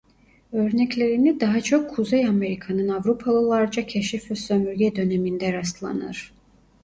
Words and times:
Örneklerine 0.53 1.39
daha 1.39 1.61
çok 1.61 1.95
Kuzey 1.95 2.25
Amerika'nın 2.27 2.87
Avrupalılarca 2.87 3.85
keşif 3.87 4.31
ve 4.31 4.35
sömürge 4.35 4.95
döneminde 4.95 5.53
rastlanır. 5.53 6.33